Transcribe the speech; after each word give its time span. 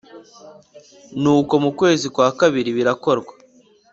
Nuko 1.21 1.53
mu 1.63 1.71
kwezi 1.79 2.05
kwa 2.13 2.29
kabiri 2.39 2.69
birakorwa 2.77 3.33